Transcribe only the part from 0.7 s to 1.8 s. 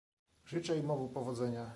im obu powodzenia